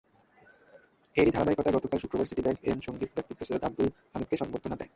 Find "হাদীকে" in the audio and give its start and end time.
4.13-4.35